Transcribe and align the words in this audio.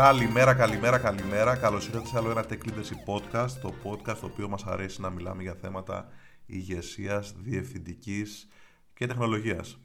Καλημέρα, 0.00 0.54
καλημέρα, 0.54 0.98
καλημέρα. 0.98 1.56
Καλώς 1.56 1.86
ήρθατε 1.86 2.06
σε 2.06 2.16
άλλο 2.16 2.30
ένα 2.30 2.44
Tech 2.48 2.58
Leadership 2.68 3.14
Podcast. 3.14 3.50
Το 3.50 3.74
podcast 3.84 4.16
το 4.20 4.26
οποίο 4.26 4.48
μας 4.48 4.64
αρέσει 4.64 5.00
να 5.00 5.10
μιλάμε 5.10 5.42
για 5.42 5.54
θέματα 5.54 6.08
ηγεσίας, 6.46 7.34
διευθυντικής 7.38 8.48
και 8.94 9.06
τεχνολογίας. 9.06 9.78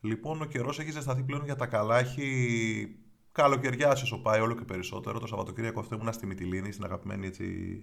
Λοιπόν, 0.00 0.42
ο 0.42 0.44
καιρός 0.44 0.78
έχει 0.78 0.90
ζεσταθεί 0.90 1.22
πλέον 1.22 1.44
για 1.44 1.56
τα 1.56 1.66
καλά. 1.66 1.98
Έχει 1.98 2.98
καλοκαιριά 3.32 3.90
όσο 3.90 4.18
πάει 4.18 4.40
όλο 4.40 4.54
και 4.54 4.64
περισσότερο. 4.64 5.18
Το 5.18 5.26
Σαββατοκύριακο 5.26 5.80
αυτό 5.80 5.94
ήμουν 5.94 6.12
στη 6.12 6.26
Μυτιλίνη, 6.26 6.72
στην 6.72 6.84
αγαπημένη 6.84 7.26
έτσι, 7.26 7.78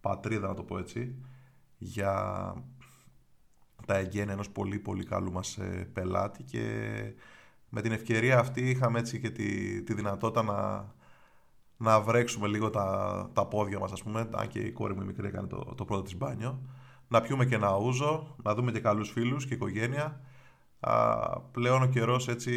πατρίδα, 0.00 0.48
να 0.48 0.54
το 0.54 0.62
πω 0.62 0.78
έτσι, 0.78 1.14
για 1.78 2.14
τα 3.86 3.96
εγγένεια 3.96 4.32
ενός 4.32 4.50
πολύ 4.50 4.78
πολύ 4.78 5.04
καλού 5.04 5.32
μας 5.32 5.56
ε, 5.56 5.90
πελάτη 5.92 6.42
και 6.42 6.62
με 7.68 7.80
την 7.80 7.92
ευκαιρία 7.92 8.38
αυτή 8.38 8.70
είχαμε 8.70 8.98
έτσι 8.98 9.20
και 9.20 9.30
τη, 9.30 9.82
τη 9.82 9.94
δυνατότητα 9.94 10.42
να, 10.42 10.84
να 11.76 12.00
βρέξουμε 12.00 12.46
λίγο 12.48 12.70
τα, 12.70 13.30
τα 13.32 13.46
πόδια 13.46 13.78
μας 13.78 13.92
ας 13.92 14.02
πούμε, 14.02 14.28
αν 14.32 14.48
και 14.48 14.58
η 14.58 14.72
κόρη 14.72 14.94
μου 14.94 15.02
η 15.02 15.06
μικρή 15.06 15.26
έκανε 15.26 15.46
το, 15.46 15.74
το 15.76 15.84
πρώτο 15.84 16.02
της 16.02 16.16
μπάνιο, 16.16 16.60
να 17.08 17.20
πιούμε 17.20 17.46
και 17.46 17.54
ένα 17.54 17.76
ούζο, 17.76 18.36
να 18.42 18.54
δούμε 18.54 18.72
και 18.72 18.80
καλούς 18.80 19.10
φίλους 19.10 19.46
και 19.46 19.54
οικογένεια. 19.54 20.20
Α, 20.80 21.40
πλέον 21.40 21.82
ο 21.82 21.86
καιρός 21.86 22.28
έτσι 22.28 22.52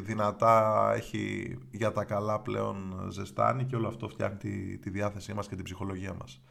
δυνατά 0.00 0.90
έχει 0.94 1.58
για 1.70 1.92
τα 1.92 2.04
καλά 2.04 2.40
πλέον 2.40 3.06
ζεστάνει 3.08 3.64
και 3.64 3.76
όλο 3.76 3.88
αυτό 3.88 4.08
φτιάχνει 4.08 4.36
τη, 4.36 4.78
τη 4.78 4.90
διάθεσή 4.90 5.34
μας 5.34 5.48
και 5.48 5.54
την 5.54 5.64
ψυχολογία 5.64 6.14
μας. 6.14 6.42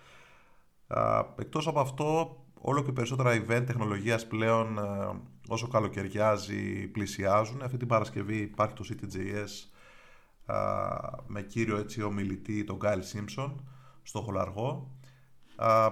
Α, 0.88 1.26
εκτός 1.36 1.68
από 1.68 1.80
αυτό, 1.80 2.38
όλο 2.62 2.84
και 2.84 2.92
περισσότερα 2.92 3.32
event 3.32 3.64
τεχνολογίας 3.66 4.28
πλέον 4.28 4.78
ε, 4.78 4.82
όσο 5.52 5.68
καλοκαιριάζει 5.68 6.88
πλησιάζουν. 6.88 7.62
Αυτή 7.62 7.78
την 7.78 7.88
Παρασκευή 7.88 8.38
υπάρχει 8.38 8.74
το 8.76 8.84
CTJS 8.90 9.50
με 11.28 11.42
κύριο 11.42 11.78
έτσι 11.78 12.02
ομιλητή 12.02 12.64
τον 12.64 12.76
Γκάιλ 12.76 13.02
Σίμψον 13.04 13.70
στο 14.04 14.22
Χολαργό. 14.22 14.92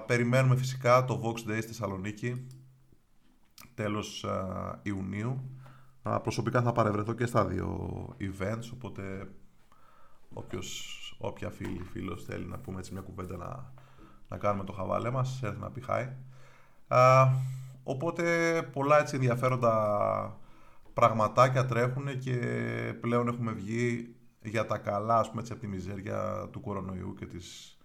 περιμένουμε 0.06 0.56
φυσικά 0.56 1.04
το 1.04 1.20
Vox 1.24 1.50
Day 1.50 1.58
στη 1.58 1.66
Θεσσαλονίκη 1.66 2.46
τέλος 3.74 4.26
Ιουνίου. 4.82 5.50
προσωπικά 6.22 6.62
θα 6.62 6.72
παρευρεθώ 6.72 7.12
και 7.12 7.26
στα 7.26 7.46
δύο 7.46 8.06
events, 8.20 8.70
οπότε 8.72 9.30
όποιος, 10.32 11.16
όποια 11.18 11.50
φίλη, 11.50 11.82
φίλος 11.82 12.24
θέλει 12.24 12.46
να 12.46 12.58
πούμε 12.58 12.78
έτσι 12.78 12.92
μια 12.92 13.02
κουβέντα 13.02 13.36
να, 13.36 13.72
να 14.28 14.38
κάνουμε 14.38 14.64
το 14.64 14.72
χαβάλε 14.72 15.10
μας, 15.10 15.42
έρθει 15.42 15.60
να 15.60 15.70
πει 15.70 15.82
hi. 15.88 16.06
Οπότε 17.82 18.62
πολλά 18.72 19.00
έτσι 19.00 19.14
ενδιαφέροντα 19.14 20.38
πραγματάκια 20.94 21.66
τρέχουν 21.66 22.18
και 22.18 22.36
πλέον 23.00 23.28
έχουμε 23.28 23.52
βγει 23.52 24.14
για 24.42 24.66
τα 24.66 24.78
καλά, 24.78 25.18
ας 25.18 25.28
πούμε, 25.28 25.40
έτσι, 25.40 25.52
από 25.52 25.60
τη 25.60 25.66
μιζέρια 25.66 26.48
του 26.52 26.60
κορονοϊού 26.60 27.14
και 27.14 27.26
της 27.26 27.78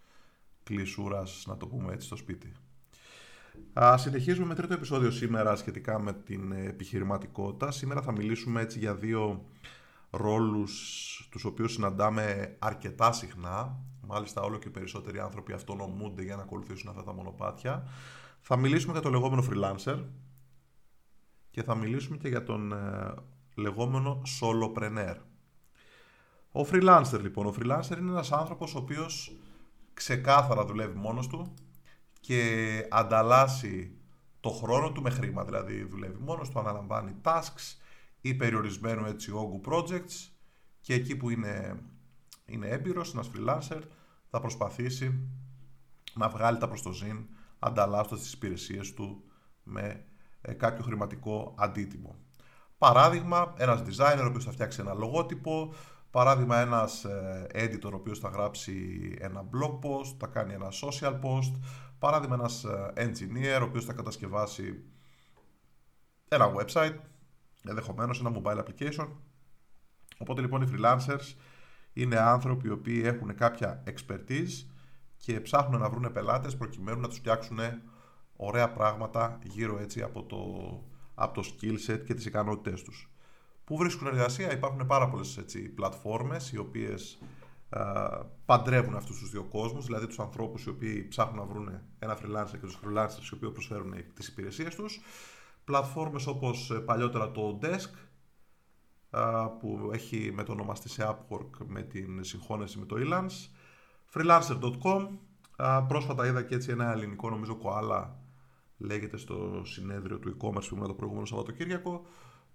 κλεισούρας, 0.64 1.44
να 1.48 1.58
το 1.58 1.68
πούμε 1.68 1.94
έτσι, 1.94 2.06
στο 2.06 2.16
σπίτι. 2.16 2.52
Α, 3.80 3.98
συνεχίζουμε 3.98 4.48
με 4.48 4.56
τρίτο 4.56 4.74
επεισόδιο 4.74 5.12
σήμερα 5.12 5.56
σχετικά 5.56 6.00
με 6.00 6.14
την 6.14 6.52
επιχειρηματικότητα. 6.52 7.72
Σήμερα 7.72 8.02
θα 8.02 8.12
μιλήσουμε 8.12 8.62
έτσι 8.62 8.80
για 8.80 8.96
δύο 8.96 9.46
ρόλους 10.10 11.28
τους 11.32 11.46
οποίους 11.46 11.74
συναντάμε 11.74 12.56
αρκετά 12.60 13.12
συχνά. 13.12 13.78
Μάλιστα 14.08 14.42
όλο 14.42 14.58
και 14.58 14.70
περισσότεροι 14.70 15.20
άνθρωποι 15.20 15.54
αυτονομούνται 15.54 16.24
για 16.24 16.36
να 16.36 16.42
ακολουθήσουν 16.42 16.90
αυτά 16.90 17.04
τα 17.04 17.14
μονοπάτια. 17.14 17.88
Θα 18.48 18.56
μιλήσουμε 18.58 18.92
για 18.92 19.02
το 19.02 19.10
λεγόμενο 19.10 19.44
freelancer 19.50 20.04
και 21.52 21.64
θα 21.64 21.76
μιλήσουμε 21.76 22.18
και 22.18 22.28
για 22.28 22.44
τον 22.44 22.72
ε, 22.72 23.14
λεγόμενο 23.56 24.22
solopreneur. 24.40 25.16
Ο 26.52 26.62
freelancer 26.72 27.20
λοιπόν, 27.22 27.46
ο 27.46 27.54
freelancer 27.60 27.98
είναι 27.98 28.12
ένας 28.12 28.32
άνθρωπος 28.32 28.76
ο 28.76 28.78
οποίος 28.78 29.36
ξεκάθαρα 29.94 30.66
δουλεύει 30.66 30.98
μόνος 30.98 31.28
του 31.28 31.54
και 32.20 32.88
ανταλλάσσει 32.90 33.98
το 34.40 34.50
χρόνο 34.50 34.92
του 34.92 35.02
με 35.02 35.10
χρήμα, 35.10 35.44
δηλαδή 35.44 35.84
δουλεύει 35.84 36.18
μόνος 36.20 36.50
του, 36.50 36.60
αναλαμβάνει 36.60 37.16
tasks 37.24 37.78
ή 38.22 38.34
περιορισμένου 38.34 39.06
έτσι 39.06 39.32
όγκου 39.32 39.62
projects 39.66 40.30
και 40.82 40.94
εκεί 40.94 41.16
που 41.16 41.30
είναι, 41.30 41.80
είναι 42.46 42.68
έμπειρος, 42.68 43.14
ένας 43.14 43.30
freelancer, 43.34 43.82
θα 44.30 44.40
προσπαθήσει 44.40 45.30
να 46.14 46.30
βγάλει 46.30 46.58
τα 46.58 46.68
προς 46.68 46.82
το 46.82 46.92
ζήν 46.92 47.26
ανταλλάσσοντας 47.60 48.20
τις 48.20 48.34
υπηρεσίες 48.34 48.94
του 48.94 49.24
με 49.64 50.06
ε, 50.42 50.54
κάποιο 50.54 50.84
χρηματικό 50.84 51.56
αντίτιμο. 51.58 52.16
Παράδειγμα, 52.78 53.54
ένας 53.58 53.82
designer 53.82 54.22
ο 54.24 54.26
οποίος 54.26 54.44
θα 54.44 54.52
φτιάξει 54.52 54.82
ένα 54.82 54.94
λογότυπο, 54.94 55.74
παράδειγμα 56.12 56.60
ένας 56.60 57.04
ε, 57.04 57.48
editor 57.54 57.92
ο 57.92 57.96
οποίος 57.96 58.20
θα 58.20 58.30
γράψει 58.30 59.00
ένα 59.20 59.50
blog 59.54 59.72
post, 59.72 60.16
θα 60.20 60.28
κάνει 60.28 60.54
ένα 60.54 60.68
social 60.82 61.14
post, 61.22 61.52
παράδειγμα 62.00 62.36
ένας 62.36 62.64
ε, 62.64 62.94
engineer 62.96 63.60
ο 63.62 63.64
οποίος 63.64 63.86
θα 63.86 63.94
κατασκευάσει 63.94 64.84
ένα 66.28 66.54
website, 66.56 66.96
ενδεχομένως 67.64 68.20
ένα 68.20 68.32
mobile 68.36 68.64
application. 68.64 69.08
Οπότε 70.18 70.42
λοιπόν 70.42 70.62
οι 70.62 70.72
freelancers 70.74 71.34
είναι 71.94 72.20
άνθρωποι 72.20 72.68
οι 72.68 72.72
οποίοι 72.72 73.02
έχουν 73.06 73.36
κάποια 73.36 73.84
expertise 73.88 74.66
και 75.26 75.42
ψάχνουν 75.42 75.80
να 75.80 75.90
βρουν 75.90 76.12
πελάτες 76.12 76.58
προκειμένου 76.58 77.00
να 77.00 77.08
τους 77.08 77.18
φτιάξουν 77.18 77.60
ωραία 78.36 78.72
πράγματα 78.72 79.40
γύρω 79.44 79.80
έτσι 79.80 80.02
από 80.02 80.24
το, 80.24 80.38
από 81.16 81.34
το 81.34 81.48
skill 81.48 81.92
set 81.92 82.04
και 82.06 82.14
τις 82.14 82.26
ικανότητές 82.26 82.84
τους. 82.84 83.10
Πού 83.64 83.78
βρίσκουν 83.78 84.08
εργασία, 84.08 84.54
υπάρχουν 84.54 84.86
πάρα 84.86 85.10
πολλές 85.10 85.38
έτσι, 85.38 85.70
πλατφόρμες 85.70 86.52
οι 86.52 86.58
οποίες 86.58 87.20
α, 87.70 87.82
παντρεύουν 88.46 88.96
αυτούς 88.96 89.20
τους 89.20 89.30
δύο 89.32 89.44
κόσμους, 89.44 89.86
δηλαδή 89.86 90.08
τους 90.08 90.20
ανθρώπους 90.20 90.64
οι 90.64 90.70
οποίοι 90.70 91.08
ψάχνουν 91.08 91.38
να 91.38 91.46
βρουν 91.46 91.82
ένα 92.00 92.18
freelancer 92.18 92.52
και 92.52 92.58
τους 92.58 92.80
freelancers 92.84 93.32
οι 93.32 93.36
οποίοι 93.36 93.52
προσφέρουν 93.52 93.94
τις 94.14 94.28
υπηρεσίες 94.28 94.76
τους. 94.76 95.02
Πλατφόρμες 95.64 96.28
όπως 96.28 96.72
ε, 96.72 96.80
παλιότερα 96.80 97.32
το 97.32 97.60
Desk, 97.62 97.92
που 99.60 99.90
έχει 99.94 100.32
μετονομαστεί 100.34 100.90
σε 100.90 101.08
Upwork 101.10 101.66
με 101.66 101.82
την 101.82 102.24
συγχώνευση 102.24 102.80
με 102.80 102.86
το 102.86 102.96
Elance, 103.00 103.50
freelancer.com 104.16 105.08
Πρόσφατα 105.88 106.28
είδα 106.28 106.42
και 106.44 106.56
έτσι 106.56 106.72
ένα 106.72 106.92
ελληνικό 106.92 107.30
νομίζω 107.30 107.56
κοάλα 107.56 108.20
λέγεται 108.78 109.18
στο 109.18 109.62
συνέδριο 109.66 110.20
του 110.20 110.38
e-commerce 110.38 110.66
που 110.70 110.76
ήμουν 110.76 110.88
το 110.88 110.94
προηγούμενο 110.94 111.26
Σαββατοκύριακο. 111.26 112.06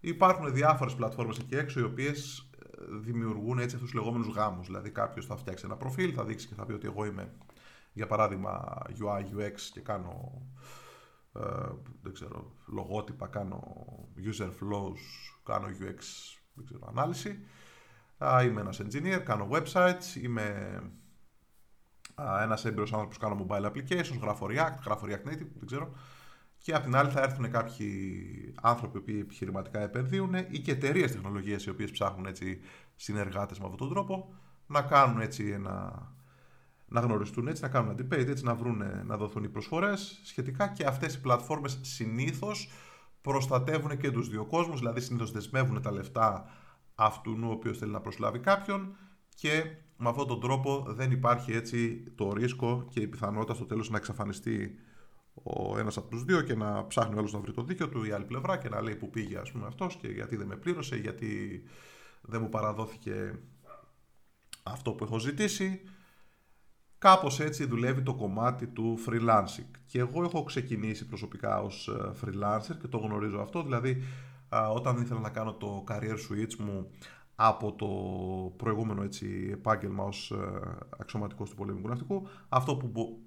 Υπάρχουν 0.00 0.53
διάφορες 0.53 0.94
πλατφόρμες 0.94 1.38
εκεί 1.38 1.54
έξω 1.54 1.81
οι 1.81 1.82
οποίες 1.82 2.50
ε, 2.59 2.84
δημιουργούν 3.00 3.59
έτσι 3.59 3.75
αυτούς 3.75 3.91
τους 3.91 4.00
λεγόμενους 4.00 4.34
γάμους. 4.34 4.66
Δηλαδή 4.66 4.91
κάποιος 4.91 5.26
θα 5.26 5.37
φτιάξει 5.37 5.65
ένα 5.66 5.76
προφίλ, 5.76 6.12
θα 6.16 6.25
δείξει 6.25 6.49
και 6.49 6.54
θα 6.54 6.66
πει 6.66 6.72
ότι 6.72 6.87
εγώ 6.87 7.04
είμαι 7.04 7.32
για 7.93 8.06
παράδειγμα 8.06 8.82
UI, 8.87 9.38
UX 9.38 9.54
και 9.72 9.81
κάνω 9.81 10.43
ε, 11.32 11.41
δεν 12.03 12.12
ξέρω, 12.12 12.53
λογότυπα, 12.66 13.26
κάνω 13.26 13.62
user 14.16 14.49
flows, 14.49 15.00
κάνω 15.44 15.66
UX 15.66 15.99
δεν 16.54 16.65
ξέρω, 16.65 16.87
ανάλυση. 16.88 17.44
είμαι 18.44 18.60
ένας 18.60 18.81
engineer, 18.82 19.20
κάνω 19.25 19.49
websites, 19.50 20.22
είμαι 20.22 20.81
ένας 22.42 22.64
έμπειρος 22.64 22.92
άνθρωπος 22.92 23.19
που 23.19 23.26
κάνω 23.26 23.47
mobile 23.47 23.70
applications, 23.70 24.19
γράφω 24.20 24.47
React, 24.47 24.78
γράφω 24.84 25.06
React 25.06 25.28
Native, 25.28 25.48
δεν 25.58 25.66
ξέρω. 25.66 25.92
Και 26.58 26.75
απ' 26.75 26.82
την 26.82 26.97
άλλη 26.97 27.10
θα 27.10 27.20
έρθουν 27.20 27.50
κάποιοι 27.50 28.54
άνθρωποι 28.62 29.00
που 29.00 29.10
επιχειρηματικά 29.10 29.81
επενδύουν 29.81 30.34
ή 30.34 30.58
και 30.58 30.70
εταιρείες 30.70 31.12
τεχνολογίας 31.12 31.64
οι 31.64 31.70
οποίες 31.70 31.91
ψάχνουν 31.91 32.26
έτσι 32.26 32.60
συνεργάτες 32.97 33.58
με 33.58 33.64
αυτόν 33.64 33.78
τον 33.78 33.91
τρόπο 33.91 34.34
να 34.66 34.82
κάνουν 34.82 35.20
έτσι 35.20 35.48
ένα. 35.48 36.08
Να 36.92 37.00
γνωριστούν 37.00 37.48
έτσι, 37.48 37.62
να 37.62 37.69
κάνουν 37.69 37.91
ένα 37.91 38.06
debate, 38.08 38.28
έτσι 38.28 38.44
να, 38.44 38.54
βρούνε, 38.54 39.02
να 39.06 39.16
δοθούν 39.16 39.44
οι 39.44 39.48
προσφορές 39.48 40.20
σχετικά 40.25 40.69
και 40.69 40.84
αυτές 40.84 41.14
οι 41.14 41.20
πλατφόρμες 41.20 41.78
συνήθως 41.82 42.70
προστατεύουν 43.20 43.96
και 43.96 44.11
τους 44.11 44.28
δύο 44.28 44.44
κόσμους, 44.44 44.78
δηλαδή 44.78 45.00
συνήθως 45.00 45.31
δεσμεύουν 45.31 45.82
τα 45.82 45.93
λεφτά 45.93 46.50
αυτού 46.94 47.38
ο 47.44 47.50
οποίος 47.50 47.78
θέλει 47.78 47.93
να 47.93 48.00
προσλάβει 48.00 48.38
κάποιον 48.38 48.96
και 49.35 49.65
με 49.97 50.09
αυτόν 50.09 50.27
τον 50.27 50.41
τρόπο 50.41 50.85
δεν 50.88 51.11
υπάρχει 51.11 51.53
έτσι 51.53 52.05
το 52.15 52.32
ρίσκο 52.32 52.87
και 52.91 53.00
η 53.00 53.06
πιθανότητα 53.06 53.55
στο 53.55 53.65
τέλος 53.65 53.91
να 53.91 53.97
εξαφανιστεί 53.97 54.79
ο 55.43 55.79
ένας 55.79 55.97
από 55.97 56.09
τους 56.09 56.25
δύο 56.25 56.41
και 56.41 56.55
να 56.55 56.87
ψάχνει 56.87 57.15
ο 57.15 57.19
άλλος 57.19 57.32
να 57.32 57.38
βρει 57.38 57.53
το 57.53 57.62
δίκιο 57.62 57.88
του 57.88 58.05
η 58.05 58.11
άλλη 58.11 58.25
πλευρά 58.25 58.59
και 58.59 58.69
να 58.69 58.82
λέει 58.82 58.94
που 58.94 59.11
πήγε 59.11 59.38
ας 59.38 59.50
πούμε 59.50 59.67
αυτός 59.67 59.97
και 59.97 60.09
γιατί 60.09 60.37
δεν 60.37 60.47
με 60.47 60.56
πλήρωσε, 60.56 60.97
γιατί 60.97 61.62
δεν 62.21 62.41
μου 62.41 62.49
παραδόθηκε 62.49 63.38
αυτό 64.62 64.93
που 64.93 65.05
έχω 65.05 65.19
ζητήσει. 65.19 65.81
Κάπως 66.99 67.41
έτσι 67.41 67.65
δουλεύει 67.67 68.03
το 68.03 68.15
κομμάτι 68.15 68.67
του 68.67 68.99
freelancing. 69.06 69.71
Και 69.87 69.99
εγώ 69.99 70.23
έχω 70.23 70.44
ξεκινήσει 70.44 71.06
προσωπικά 71.06 71.62
ως 71.62 71.88
ε, 71.88 72.12
freelancer 72.21 72.77
και 72.81 72.88
το 72.88 72.99
γνωρίζω 72.99 73.41
αυτό. 73.41 73.62
Δηλαδή 73.62 74.03
όταν 74.75 75.00
ήθελα 75.00 75.21
να 75.21 75.31
κάνω 75.31 75.55
το 75.55 75.85
career 75.88 76.17
switch 76.29 76.55
μου 76.59 76.91
από 77.42 77.72
το 77.72 77.87
προηγούμενο 78.56 79.02
έτσι, 79.02 79.48
επάγγελμα 79.52 80.04
ως 80.04 80.31
ε, 80.31 80.60
αξιωματικός 80.98 81.50
του 81.50 81.56
πολεμικού 81.56 81.88
ναυτικού. 81.88 82.28
Αυτό 82.48 82.76
που 82.76 83.22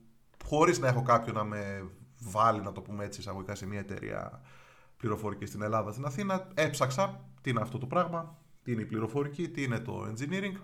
χωρίς 0.46 0.80
να 0.80 0.88
έχω 0.88 1.02
κάποιον 1.02 1.36
να 1.36 1.44
με 1.44 1.90
βάλει, 2.20 2.62
να 2.62 2.72
το 2.72 2.82
πούμε 2.82 3.06
έτσι, 3.06 3.20
εισαγωγικά 3.20 3.56
σε 3.56 3.66
μια 3.66 3.80
εταιρεία 3.80 4.42
πληροφορικής 4.98 5.50
στην 5.50 5.62
Ελλάδα, 5.62 5.92
στην 5.92 6.06
Αθήνα, 6.06 6.48
έψαξα 6.54 7.30
τι 7.42 7.50
είναι 7.50 7.62
αυτό 7.62 7.78
το 7.78 7.86
πράγμα, 7.86 8.38
τι 8.64 8.72
είναι 8.72 8.82
η 8.82 8.86
πληροφορική, 8.86 9.50
τι 9.50 9.64
είναι 9.64 9.80
το 9.80 10.14
engineering 10.14 10.58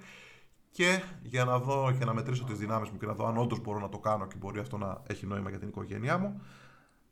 Και 0.72 1.02
για 1.22 1.46
να 1.46 1.60
δω 1.60 1.96
και 2.00 2.06
να 2.06 2.14
μετρήσω 2.14 2.44
τις 2.44 2.58
δυνάμεις 2.58 2.90
μου 2.90 2.98
και 2.98 3.06
να 3.06 3.14
δω 3.14 3.28
αν 3.28 3.38
όντως 3.38 3.60
μπορώ 3.60 3.80
να 3.80 3.90
το 3.90 4.00
κάνω 4.00 4.28
και 4.28 4.36
μπορεί 4.38 4.60
αυτό 4.60 4.78
να 4.78 5.02
έχει 5.08 5.26
νόημα 5.26 5.50
για 5.50 5.60
την 5.60 5.68
οικογένειά 5.68 6.18
μου, 6.18 6.42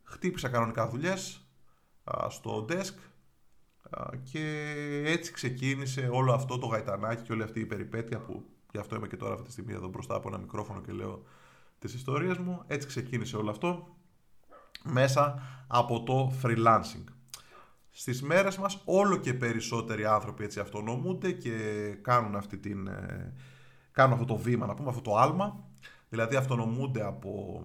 χτύπησα 0.03 0.49
κανονικά 0.49 0.89
δουλειές 0.89 1.47
στο 2.29 2.65
desk 2.69 2.95
και 4.31 4.63
έτσι 5.05 5.31
ξεκίνησε 5.31 6.09
όλο 6.11 6.33
αυτό 6.33 6.57
το 6.57 6.65
γαϊτανάκι 6.65 7.23
και 7.23 7.31
όλη 7.31 7.43
αυτή 7.43 7.59
η 7.59 7.65
περιπέτεια 7.65 8.19
που 8.19 8.45
γι' 8.71 8.77
αυτό 8.77 8.95
είμαι 8.95 9.07
και 9.07 9.15
τώρα 9.17 9.33
αυτή 9.33 9.45
τη 9.45 9.51
στιγμή 9.51 9.73
εδώ 9.73 9.87
μπροστά 9.87 10.15
από 10.15 10.27
ένα 10.27 10.37
μικρόφωνο 10.37 10.81
και 10.81 10.91
λέω 10.91 11.23
τις 11.79 11.93
ιστορίες 11.93 12.37
μου. 12.37 12.63
Έτσι 12.67 12.87
ξεκίνησε 12.87 13.37
όλο 13.37 13.49
αυτό 13.49 13.95
μέσα 14.83 15.41
από 15.67 16.03
το 16.03 16.33
freelancing. 16.43 17.03
Στις 17.89 18.21
μέρες 18.21 18.57
μας 18.57 18.81
όλο 18.85 19.17
και 19.17 19.33
περισσότεροι 19.33 20.05
άνθρωποι 20.05 20.43
έτσι 20.43 20.59
αυτονομούνται 20.59 21.31
και 21.31 21.57
κάνουν, 22.01 22.35
αυτή 22.35 22.57
την, 22.57 22.87
ε, 22.87 23.33
κάνουν 23.91 24.13
αυτό 24.13 24.25
το 24.25 24.35
βήμα, 24.35 24.65
να 24.65 24.73
πούμε 24.73 24.89
αυτό 24.89 25.01
το 25.01 25.15
άλμα. 25.15 25.65
Δηλαδή 26.09 26.35
αυτονομούνται 26.35 27.03
από 27.05 27.63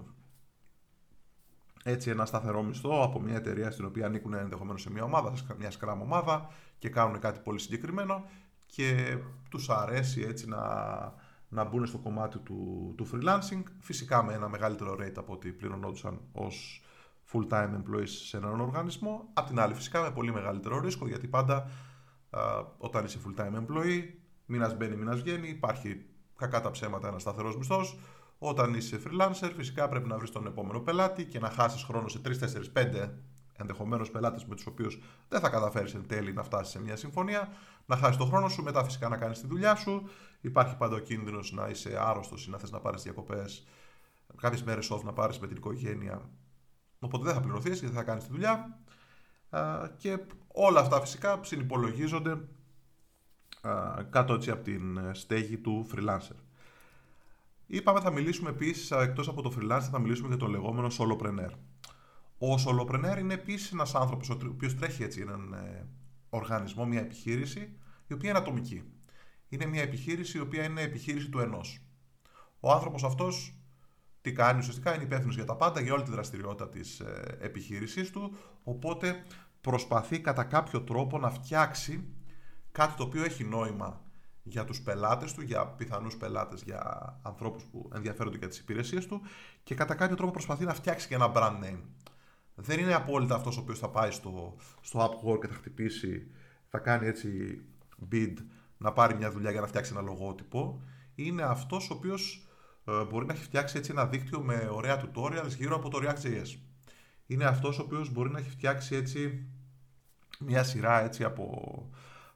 έτσι 1.82 2.10
ένα 2.10 2.24
σταθερό 2.24 2.62
μισθό 2.62 3.02
από 3.02 3.20
μια 3.20 3.34
εταιρεία 3.34 3.70
στην 3.70 3.84
οποία 3.84 4.06
ανήκουν 4.06 4.34
ενδεχομένως 4.34 4.82
σε 4.82 4.90
μια 4.90 5.04
ομάδα, 5.04 5.36
σε 5.36 5.44
μια 5.58 5.70
scrum 5.70 5.98
ομάδα 6.00 6.50
και 6.78 6.88
κάνουν 6.88 7.18
κάτι 7.18 7.40
πολύ 7.40 7.58
συγκεκριμένο 7.58 8.24
και 8.66 9.18
τους 9.50 9.70
αρέσει 9.70 10.22
έτσι 10.22 10.48
να, 10.48 10.60
να 11.48 11.64
μπουν 11.64 11.86
στο 11.86 11.98
κομμάτι 11.98 12.38
του, 12.38 12.92
του 12.96 13.08
freelancing, 13.12 13.62
φυσικά 13.78 14.22
με 14.22 14.32
ένα 14.32 14.48
μεγαλύτερο 14.48 14.96
rate 15.00 15.16
από 15.16 15.32
ό,τι 15.32 15.52
πληρωνόντουσαν 15.52 16.20
ως 16.32 16.82
full-time 17.32 17.70
employees 17.70 18.08
σε 18.08 18.36
έναν 18.36 18.60
οργανισμό. 18.60 19.28
Απ' 19.32 19.46
την 19.46 19.60
άλλη 19.60 19.74
φυσικά 19.74 20.02
με 20.02 20.10
πολύ 20.10 20.32
μεγαλύτερο 20.32 20.80
ρίσκο 20.80 21.08
γιατί 21.08 21.26
πάντα 21.26 21.70
α, 22.30 22.40
όταν 22.78 23.04
είσαι 23.04 23.18
full-time 23.26 23.54
employee, 23.54 24.02
μήνας 24.46 24.76
μπαίνει, 24.76 24.96
μήνας 24.96 25.20
βγαίνει, 25.20 25.48
υπάρχει 25.48 26.06
κακά 26.36 26.60
τα 26.60 26.70
ψέματα 26.70 27.08
ένας 27.08 27.22
σταθερός 27.22 27.56
μισθός, 27.56 27.98
όταν 28.44 28.74
είσαι 28.74 29.00
freelancer, 29.04 29.52
φυσικά 29.56 29.88
πρέπει 29.88 30.08
να 30.08 30.18
βρεις 30.18 30.30
τον 30.30 30.46
επόμενο 30.46 30.80
πελάτη 30.80 31.24
και 31.24 31.38
να 31.38 31.50
χάσεις 31.50 31.82
χρόνο 31.82 32.08
σε 32.08 32.18
3, 32.18 32.38
4, 32.38 32.72
5 32.72 33.10
ενδεχομένως 33.56 34.10
πελάτες 34.10 34.44
με 34.44 34.54
τους 34.54 34.66
οποίους 34.66 34.98
δεν 35.28 35.40
θα 35.40 35.48
καταφέρεις 35.48 35.94
εν 35.94 36.06
τέλει 36.06 36.32
να 36.32 36.42
φτάσεις 36.42 36.72
σε 36.72 36.80
μια 36.80 36.96
συμφωνία, 36.96 37.52
να 37.86 37.96
χάσεις 37.96 38.16
τον 38.16 38.26
χρόνο 38.26 38.48
σου, 38.48 38.62
μετά 38.62 38.84
φυσικά 38.84 39.08
να 39.08 39.16
κάνεις 39.16 39.40
τη 39.40 39.46
δουλειά 39.46 39.74
σου. 39.74 40.08
Υπάρχει 40.40 40.76
πάντα 40.76 40.96
ο 40.96 40.98
κίνδυνος 40.98 41.52
να 41.52 41.68
είσαι 41.68 41.96
άρρωστος 42.00 42.46
ή 42.46 42.50
να 42.50 42.58
θες 42.58 42.70
να 42.70 42.80
πάρεις 42.80 43.02
διακοπές, 43.02 43.66
κάποιες 44.36 44.62
μέρες 44.62 44.92
off 44.92 45.02
να 45.02 45.12
πάρεις 45.12 45.38
με 45.38 45.46
την 45.46 45.56
οικογένεια. 45.56 46.30
Οπότε 47.00 47.24
δεν 47.24 47.34
θα 47.34 47.40
πληρωθείς 47.40 47.80
γιατί 47.80 47.94
θα 47.94 48.02
κάνεις 48.02 48.24
τη 48.24 48.30
δουλειά. 48.30 48.78
Και 49.96 50.18
όλα 50.48 50.80
αυτά 50.80 51.00
φυσικά 51.00 51.40
συνυπολογίζονται 51.42 52.48
κάτω 54.10 54.34
έτσι 54.34 54.50
από 54.50 54.62
την 54.62 55.14
στέγη 55.14 55.58
του 55.58 55.86
freelancer. 55.94 56.36
Είπαμε 57.74 58.00
θα 58.00 58.10
μιλήσουμε 58.10 58.50
επίσης, 58.50 58.90
εκτός 58.90 59.28
από 59.28 59.42
το 59.42 59.52
freelance, 59.56 59.88
θα 59.90 59.98
μιλήσουμε 59.98 60.28
για 60.28 60.36
το 60.36 60.46
λεγόμενο 60.46 60.88
solopreneur. 60.98 61.50
Ο 62.38 62.54
solopreneur 62.66 63.18
είναι 63.18 63.34
επίσης 63.34 63.72
ένας 63.72 63.94
άνθρωπος 63.94 64.30
ο 64.30 64.38
οποίος 64.48 64.76
τρέχει 64.76 65.02
έτσι 65.02 65.20
έναν 65.20 65.52
ε, 65.52 65.86
οργανισμό, 66.28 66.86
μια 66.86 67.00
επιχείρηση, 67.00 67.76
η 68.06 68.12
οποία 68.12 68.30
είναι 68.30 68.38
ατομική. 68.38 68.82
Είναι 69.48 69.66
μια 69.66 69.82
επιχείρηση 69.82 70.38
η 70.38 70.40
οποία 70.40 70.64
είναι 70.64 70.80
επιχείρηση 70.80 71.28
του 71.28 71.38
ενός. 71.38 71.80
Ο 72.60 72.72
άνθρωπος 72.72 73.04
αυτός 73.04 73.58
τι 74.20 74.32
κάνει 74.32 74.58
ουσιαστικά, 74.58 74.94
είναι 74.94 75.04
υπεύθυνος 75.04 75.34
για 75.34 75.44
τα 75.44 75.56
πάντα, 75.56 75.80
για 75.80 75.92
όλη 75.92 76.02
τη 76.02 76.10
δραστηριότητα 76.10 76.68
της 76.68 77.00
ε, 77.00 77.38
επιχείρησής 77.40 78.10
του. 78.10 78.36
Οπότε 78.62 79.22
προσπαθεί 79.60 80.20
κατά 80.20 80.44
κάποιο 80.44 80.82
τρόπο 80.82 81.18
να 81.18 81.30
φτιάξει 81.30 82.08
κάτι 82.72 82.94
το 82.96 83.02
οποίο 83.02 83.24
έχει 83.24 83.44
νόημα 83.44 84.11
για 84.42 84.64
τους 84.64 84.80
πελάτες 84.82 85.32
του, 85.32 85.42
για 85.42 85.66
πιθανούς 85.66 86.16
πελάτες, 86.16 86.62
για 86.62 87.14
ανθρώπους 87.22 87.64
που 87.64 87.90
ενδιαφέρονται 87.94 88.36
για 88.38 88.48
τις 88.48 88.58
υπηρεσίες 88.58 89.06
του 89.06 89.20
και 89.62 89.74
κατά 89.74 89.94
κάποιο 89.94 90.16
τρόπο 90.16 90.32
προσπαθεί 90.32 90.64
να 90.64 90.74
φτιάξει 90.74 91.08
και 91.08 91.14
ένα 91.14 91.32
brand 91.34 91.64
name. 91.64 91.80
Δεν 92.54 92.78
είναι 92.78 92.94
απόλυτα 92.94 93.34
αυτός 93.34 93.56
ο 93.56 93.60
οποίος 93.60 93.78
θα 93.78 93.88
πάει 93.88 94.10
στο, 94.10 94.56
στο 94.80 95.00
Upwork 95.00 95.40
και 95.40 95.46
θα 95.46 95.54
χτυπήσει, 95.54 96.30
θα 96.68 96.78
κάνει 96.78 97.06
έτσι 97.06 97.60
bid 98.12 98.34
να 98.76 98.92
πάρει 98.92 99.14
μια 99.14 99.30
δουλειά 99.30 99.50
για 99.50 99.60
να 99.60 99.66
φτιάξει 99.66 99.92
ένα 99.92 100.02
λογότυπο. 100.02 100.82
Είναι 101.14 101.42
αυτός 101.42 101.90
ο 101.90 101.94
οποίος 101.94 102.46
ε, 102.84 103.04
μπορεί 103.04 103.26
να 103.26 103.32
έχει 103.32 103.42
φτιάξει 103.42 103.78
έτσι 103.78 103.90
ένα 103.90 104.06
δίκτυο 104.06 104.40
με 104.40 104.68
ωραία 104.72 105.02
tutorials 105.02 105.56
γύρω 105.56 105.76
από 105.76 105.88
το 105.88 105.98
React.js. 106.02 106.58
Είναι 107.26 107.44
αυτός 107.44 107.78
ο 107.78 107.82
οποίος 107.82 108.12
μπορεί 108.12 108.30
να 108.30 108.38
έχει 108.38 108.50
φτιάξει 108.50 108.94
έτσι 108.94 109.46
μια 110.38 110.62
σειρά 110.62 111.00
έτσι 111.00 111.24
από 111.24 111.90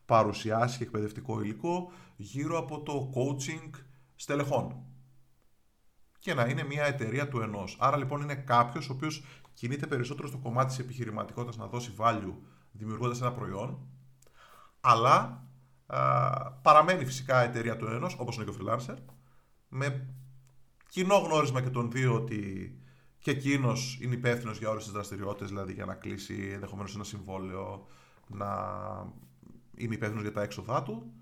παρουσιάσει 0.06 0.78
και 0.78 0.84
εκπαιδευτικό 0.84 1.40
υλικό 1.40 1.92
γύρω 2.16 2.58
από 2.58 2.80
το 2.80 3.12
coaching 3.14 3.70
στελεχών. 4.14 4.76
Και 6.18 6.34
να 6.34 6.44
είναι 6.44 6.64
μια 6.64 6.84
εταιρεία 6.84 7.28
του 7.28 7.40
ενός. 7.40 7.76
Άρα 7.80 7.96
λοιπόν 7.96 8.22
είναι 8.22 8.34
κάποιος 8.34 8.88
ο 8.88 8.92
οποίος 8.92 9.24
κινείται 9.54 9.86
περισσότερο 9.86 10.28
στο 10.28 10.38
κομμάτι 10.38 10.68
της 10.68 10.78
επιχειρηματικότητας 10.78 11.56
να 11.56 11.66
δώσει 11.66 11.94
value 11.98 12.34
δημιουργώντας 12.72 13.20
ένα 13.20 13.32
προϊόν, 13.32 13.78
αλλά 14.80 15.44
α, 15.86 16.52
παραμένει 16.52 17.04
φυσικά 17.04 17.42
εταιρεία 17.42 17.76
του 17.76 17.86
ενός, 17.86 18.16
όπως 18.18 18.36
είναι 18.36 18.44
και 18.44 18.50
ο 18.50 18.54
freelancer, 18.60 18.96
με 19.68 20.14
κοινό 20.88 21.16
γνώρισμα 21.16 21.62
και 21.62 21.70
των 21.70 21.90
δύο 21.90 22.14
ότι 22.14 22.70
και 23.18 23.30
εκείνος 23.30 23.98
είναι 24.02 24.14
υπεύθυνος 24.14 24.58
για 24.58 24.70
όλες 24.70 24.82
τις 24.82 24.92
δραστηριότητες, 24.92 25.48
δηλαδή 25.48 25.72
για 25.72 25.84
να 25.84 25.94
κλείσει 25.94 26.50
ενδεχομένως 26.52 26.94
ένα 26.94 27.04
συμβόλαιο, 27.04 27.86
να 28.26 28.46
είναι 29.76 29.94
υπεύθυνο 29.94 30.20
για 30.20 30.32
τα 30.32 30.42
έξοδά 30.42 30.82
του, 30.82 31.12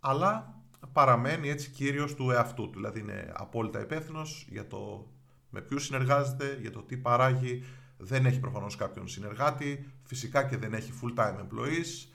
αλλά 0.00 0.54
παραμένει 0.92 1.48
έτσι 1.48 1.70
κύριος 1.70 2.14
του 2.14 2.30
εαυτού 2.30 2.70
του. 2.70 2.72
Δηλαδή 2.72 3.00
είναι 3.00 3.32
απόλυτα 3.36 3.80
υπεύθυνος 3.80 4.46
για 4.48 4.66
το 4.66 5.08
με 5.50 5.60
ποιους 5.60 5.84
συνεργάζεται, 5.84 6.58
για 6.60 6.70
το 6.70 6.82
τι 6.82 6.96
παράγει. 6.96 7.64
Δεν 7.96 8.26
έχει 8.26 8.40
προφανώς 8.40 8.76
κάποιον 8.76 9.08
συνεργάτη, 9.08 9.90
φυσικά 10.02 10.44
και 10.44 10.56
δεν 10.56 10.74
έχει 10.74 10.92
full-time 11.02 11.36
employees. 11.36 12.08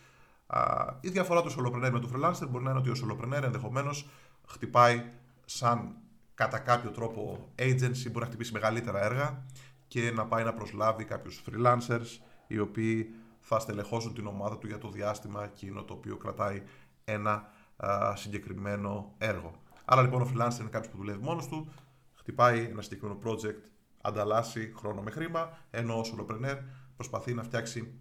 Η 1.02 1.10
διαφορά 1.10 1.42
του 1.42 1.52
solopreneur 1.52 1.90
με 1.92 2.00
του 2.00 2.12
freelancer 2.14 2.48
μπορεί 2.50 2.64
να 2.64 2.70
είναι 2.70 2.80
ότι 2.80 2.90
ο 2.90 2.94
solopreneur 3.04 3.44
ενδεχομένως 3.44 4.10
χτυπάει 4.48 5.04
σαν 5.46 5.96
κατά 6.34 6.60
κάποιο 6.60 6.92
τρόπο 6.92 7.52
agency, 7.56 8.06
μπορεί 8.06 8.20
να 8.20 8.26
χτυπήσει 8.26 8.54
μεγαλύτερα 8.54 9.04
έργα 9.04 9.46
και 9.88 10.12
να 10.12 10.26
πάει 10.26 10.44
να 10.44 10.54
προσλάβει 10.54 11.04
κάποιους 11.04 11.44
freelancers 11.50 12.22
οι 12.48 12.60
οποίοι 12.60 13.14
θα 13.52 13.60
στελεχώσουν 13.60 14.14
την 14.14 14.28
ομάδα 14.28 14.58
του 14.58 14.68
για 14.68 14.78
το 14.78 14.90
διάστημα 14.90 15.44
εκείνο 15.44 15.84
το 15.84 15.94
οποίο 15.94 16.18
κρατάει 16.18 16.64
ένα 17.04 17.52
α, 17.78 18.16
συγκεκριμένο 18.16 19.14
έργο. 19.18 19.52
Άρα 19.86 20.02
λοιπόν 20.02 20.22
ο 20.22 20.26
freelancer 20.26 20.60
είναι 20.60 20.70
κάποιος 20.70 20.92
που 20.92 20.98
δουλεύει 20.98 21.24
μόνος 21.24 21.48
του, 21.48 21.72
χτυπάει 22.16 22.66
ένα 22.66 22.82
συγκεκριμένο 22.82 23.20
project, 23.26 23.64
ανταλλάσσει 24.02 24.74
χρόνο 24.76 25.02
με 25.02 25.12
χρήμα, 25.12 25.58
ενώ 25.70 26.00
ο 26.00 26.02
solopreneur 26.02 26.58
προσπαθεί 26.96 27.34
να 27.34 27.44
φτιάξει 27.44 27.94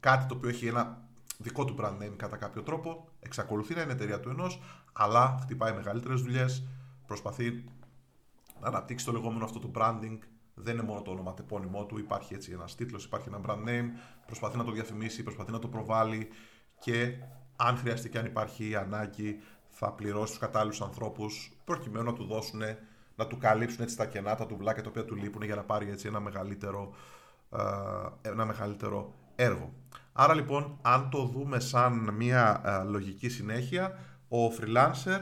κάτι 0.00 0.26
το 0.26 0.34
οποίο 0.34 0.48
έχει 0.48 0.66
ένα 0.66 1.08
δικό 1.38 1.64
του 1.64 1.76
brand 1.78 2.02
name 2.02 2.16
κατά 2.16 2.36
κάποιο 2.36 2.62
τρόπο, 2.62 3.08
εξακολουθεί 3.20 3.74
να 3.74 3.82
είναι 3.82 3.92
εταιρεία 3.92 4.20
του 4.20 4.28
ενός, 4.28 4.60
αλλά 4.92 5.38
χτυπάει 5.42 5.72
μεγαλύτερες 5.72 6.22
δουλειές, 6.22 6.66
προσπαθεί 7.06 7.64
να 8.60 8.68
αναπτύξει 8.68 9.04
το 9.04 9.12
λεγόμενο 9.12 9.44
αυτό 9.44 9.58
το 9.58 9.70
branding 9.74 10.18
δεν 10.62 10.74
είναι 10.74 10.82
μόνο 10.82 11.02
το 11.02 11.10
όνομα 11.10 11.34
τεπώνυμό 11.34 11.84
του, 11.84 11.98
υπάρχει 11.98 12.34
έτσι 12.34 12.52
ένας 12.52 12.74
τίτλος, 12.74 13.04
υπάρχει 13.04 13.28
ένα 13.28 13.40
brand 13.46 13.68
name, 13.68 13.88
προσπαθεί 14.26 14.56
να 14.56 14.64
το 14.64 14.70
διαφημίσει, 14.70 15.22
προσπαθεί 15.22 15.50
να 15.50 15.58
το 15.58 15.68
προβάλλει 15.68 16.28
και 16.78 17.14
αν 17.56 17.76
χρειαστεί 17.76 18.08
και 18.08 18.18
αν 18.18 18.26
υπάρχει 18.26 18.76
ανάγκη 18.76 19.40
θα 19.68 19.92
πληρώσει 19.92 20.30
τους 20.30 20.40
κατάλληλους 20.40 20.80
ανθρώπους 20.80 21.52
προκειμένου 21.64 22.04
να 22.04 22.12
του 22.12 22.24
δώσουν, 22.24 22.60
να 23.16 23.26
του 23.26 23.38
καλύψουν 23.38 23.82
έτσι 23.82 23.96
τα 23.96 24.06
κενά, 24.06 24.34
τα 24.34 24.46
τουβλάκια 24.46 24.82
τα 24.82 24.88
οποία 24.88 25.04
του 25.04 25.14
λείπουν 25.14 25.42
για 25.42 25.54
να 25.54 25.62
πάρει 25.62 25.90
έτσι 25.90 26.06
ένα 26.08 26.20
μεγαλύτερο, 26.20 26.94
ένα 28.22 28.44
μεγαλύτερο 28.44 29.14
έργο. 29.36 29.72
Άρα 30.12 30.34
λοιπόν, 30.34 30.78
αν 30.82 31.10
το 31.10 31.24
δούμε 31.24 31.60
σαν 31.60 32.14
μια 32.14 32.62
λογική 32.88 33.28
συνέχεια, 33.28 33.98
ο 34.28 34.46
freelancer 34.46 35.20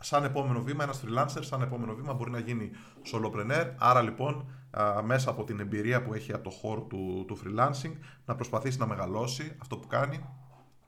σαν 0.00 0.24
επόμενο 0.24 0.62
βήμα, 0.62 0.82
ένας 0.82 1.04
freelancer, 1.04 1.40
σαν 1.40 1.62
επόμενο 1.62 1.94
βήμα 1.94 2.12
μπορεί 2.12 2.30
να 2.30 2.38
γίνει 2.38 2.70
solopreneur. 3.12 3.74
Άρα 3.78 4.02
λοιπόν, 4.02 4.46
μέσα 5.04 5.30
από 5.30 5.44
την 5.44 5.60
εμπειρία 5.60 6.02
που 6.02 6.14
έχει 6.14 6.32
από 6.32 6.42
το 6.42 6.50
χώρο 6.50 6.80
του, 6.80 7.24
του 7.26 7.38
freelancing, 7.44 7.92
να 8.24 8.34
προσπαθήσει 8.34 8.78
να 8.78 8.86
μεγαλώσει 8.86 9.56
αυτό 9.58 9.76
που 9.76 9.86
κάνει, 9.86 10.24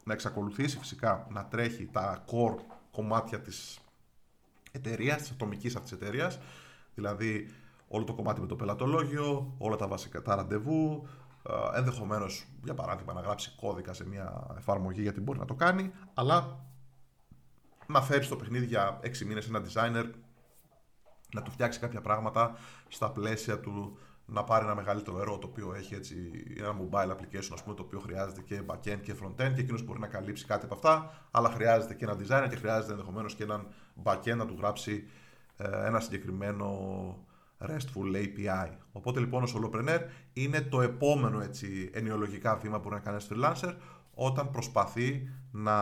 να 0.05 0.13
εξακολουθήσει 0.13 0.79
φυσικά 0.79 1.27
να 1.31 1.45
τρέχει 1.45 1.87
τα 1.87 2.25
core 2.27 2.59
κομμάτια 2.91 3.41
της 3.41 3.81
εταιρείας, 4.73 5.17
της 5.17 5.31
ατομικής 5.31 5.77
αυτής 5.77 5.93
εταιρείας, 5.93 6.39
δηλαδή 6.95 7.51
όλο 7.89 8.05
το 8.05 8.15
κομμάτι 8.15 8.41
με 8.41 8.47
το 8.47 8.57
πελατολόγιο, 8.57 9.55
όλα 9.59 9.77
τα 9.77 9.87
βασικά 9.87 10.23
τα 10.23 10.35
ραντεβού, 10.35 11.09
ενδεχομένως 11.75 12.47
για 12.65 12.75
παράδειγμα 12.75 13.13
να 13.13 13.21
γράψει 13.21 13.53
κώδικα 13.61 13.93
σε 13.93 14.09
μια 14.09 14.47
εφαρμογή 14.57 15.03
γιατί 15.03 15.21
μπορεί 15.21 15.39
να 15.39 15.45
το 15.45 15.55
κάνει, 15.55 15.93
αλλά 16.15 16.65
να 17.93 18.03
φέρει 18.03 18.25
στο 18.25 18.37
παιχνίδι 18.37 18.67
για 18.67 19.01
6 19.03 19.19
μήνες 19.19 19.49
ένα 19.49 19.63
designer 19.63 20.11
να 21.35 21.43
του 21.43 21.51
φτιάξει 21.51 21.79
κάποια 21.79 22.01
πράγματα 22.01 22.57
στα 22.89 23.11
πλαίσια 23.11 23.61
του 23.61 23.99
να 24.27 24.45
πάρει 24.45 24.65
ένα 24.65 24.75
μεγαλύτερο 24.75 25.21
έργο 25.21 25.39
το 25.39 25.47
οποίο 25.47 25.75
έχει 25.75 25.95
έτσι 25.95 26.17
ένα 26.59 26.77
mobile 26.81 27.11
application 27.11 27.51
ας 27.53 27.63
πούμε, 27.63 27.75
το 27.75 27.83
οποίο 27.83 27.99
χρειάζεται 27.99 28.41
και 28.41 28.63
backend 28.67 29.01
και 29.03 29.15
frontend 29.23 29.53
και 29.55 29.61
εκείνος 29.61 29.85
μπορεί 29.85 29.99
να 30.01 30.07
καλύψει 30.07 30.47
κάτι 30.47 30.65
από 30.65 30.75
αυτά, 30.75 31.11
αλλά 31.31 31.51
χρειάζεται 31.51 31.95
και 31.95 32.05
ένα 32.05 32.15
designer 32.15 32.47
και 32.51 32.57
χρειάζεται 32.57 32.93
ενδεχομένως 32.93 33.35
και 33.35 33.43
έναν 33.43 33.67
backend 34.03 34.37
να 34.37 34.47
του 34.47 34.57
γράψει 34.59 35.09
ε, 35.57 35.87
ένα 35.87 36.01
συγκεκριμένο 36.01 36.69
RESTful 37.59 38.17
API. 38.17 38.71
Οπότε 38.93 39.21
λοιπόν 39.21 39.43
ο 39.43 39.47
Solopreneur 39.55 40.01
είναι 40.33 40.61
το 40.61 40.81
επόμενο 40.81 41.41
έτσι, 41.41 41.91
ενοιολογικά 41.93 42.57
βήμα 42.57 42.77
που 42.77 42.83
μπορεί 42.83 42.95
να 42.95 43.01
κάνει 43.01 43.25
ένα 43.31 43.53
freelancer 43.55 43.75
όταν 44.15 44.51
προσπαθεί 44.51 45.29
να 45.51 45.75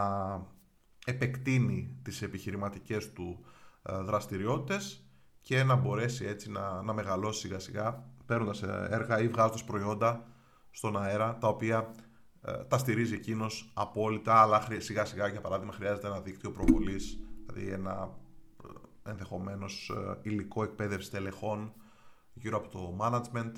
επεκτείνει 1.07 1.99
τις 2.03 2.23
επιχειρηματικές 2.23 3.13
του 3.13 3.45
ε, 3.83 3.97
δραστηριότητες 4.03 5.05
και 5.41 5.65
να 5.65 5.75
μπορέσει 5.75 6.25
έτσι 6.25 6.51
να, 6.51 6.83
να 6.83 6.93
μεγαλώσει 6.93 7.41
σιγά 7.41 7.59
σιγά 7.59 8.05
παίρνοντας 8.27 8.63
ε, 8.63 8.89
έργα 8.91 9.21
ή 9.21 9.29
βγάζοντας 9.29 9.65
προϊόντα 9.65 10.27
στον 10.71 11.03
αέρα 11.03 11.39
τα 11.39 11.49
οποία 11.49 11.95
ε, 12.43 12.53
τα 12.53 12.79
στηρίζει 12.79 13.15
εκείνος 13.15 13.71
απόλυτα, 13.75 14.35
αλλά 14.41 14.67
σιγά 14.79 15.05
σιγά 15.05 15.29
για 15.29 15.41
παράδειγμα 15.41 15.73
χρειάζεται 15.73 16.07
ένα 16.07 16.21
δίκτυο 16.21 16.51
προβολής, 16.51 17.19
δηλαδή 17.47 17.73
ένα 17.73 18.19
ε, 19.05 19.11
ενδεχομένως 19.11 19.93
υλικό 20.23 20.63
εκπαίδευσης 20.63 21.11
τελεχών 21.11 21.73
γύρω 22.33 22.57
από 22.57 22.69
το 22.69 22.97
management. 23.01 23.53